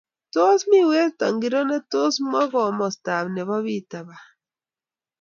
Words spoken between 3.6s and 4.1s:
Peter